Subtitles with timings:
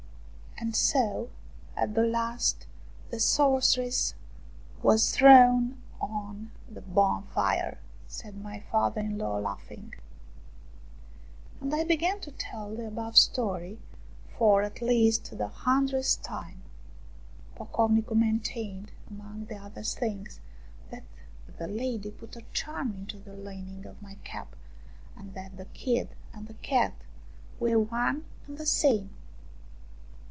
[0.61, 1.31] "And so
[1.75, 2.67] at the last
[3.09, 4.13] the sorceress
[4.83, 9.95] was thrown on the bonfire!" said my father in law, laughing.
[11.59, 13.79] And I began to tell the above story
[14.37, 16.61] for at least the hundredth time.
[17.55, 20.41] Pocovnicu maintained, among other things,
[20.91, 21.05] that
[21.57, 24.55] the lady put a charm into the lining of my cap,
[25.17, 26.93] and that the kid and the cat
[27.59, 29.15] were one and the same.